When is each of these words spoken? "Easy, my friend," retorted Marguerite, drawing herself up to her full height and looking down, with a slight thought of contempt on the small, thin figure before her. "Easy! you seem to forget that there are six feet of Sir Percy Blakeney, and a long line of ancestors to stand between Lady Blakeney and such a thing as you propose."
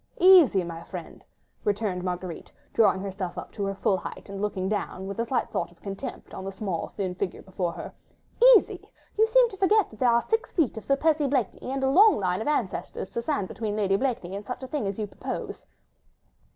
"Easy, 0.17 0.63
my 0.63 0.81
friend," 0.81 1.23
retorted 1.63 2.01
Marguerite, 2.03 2.51
drawing 2.73 3.01
herself 3.01 3.37
up 3.37 3.51
to 3.51 3.63
her 3.65 3.75
full 3.75 3.97
height 3.97 4.29
and 4.29 4.41
looking 4.41 4.67
down, 4.67 5.05
with 5.05 5.19
a 5.19 5.25
slight 5.27 5.51
thought 5.51 5.71
of 5.71 5.79
contempt 5.79 6.33
on 6.33 6.43
the 6.43 6.51
small, 6.51 6.87
thin 6.97 7.13
figure 7.13 7.43
before 7.43 7.71
her. 7.73 7.93
"Easy! 8.57 8.81
you 9.15 9.27
seem 9.27 9.47
to 9.51 9.57
forget 9.57 9.91
that 9.91 9.99
there 9.99 10.09
are 10.09 10.23
six 10.27 10.53
feet 10.53 10.75
of 10.75 10.85
Sir 10.85 10.95
Percy 10.95 11.27
Blakeney, 11.27 11.69
and 11.71 11.83
a 11.83 11.87
long 11.87 12.17
line 12.19 12.41
of 12.41 12.47
ancestors 12.47 13.11
to 13.11 13.21
stand 13.21 13.47
between 13.47 13.75
Lady 13.75 13.95
Blakeney 13.95 14.35
and 14.35 14.43
such 14.43 14.63
a 14.63 14.67
thing 14.67 14.87
as 14.87 14.97
you 14.97 15.05
propose." 15.05 15.67